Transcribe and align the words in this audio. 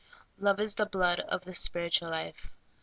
Love 0.39 0.59
is 0.59 0.73
the 0.73 0.85
blood 0.87 1.19
of 1.19 1.45
the 1.45 1.53
spiritual 1.53 2.09
life." 2.09 2.49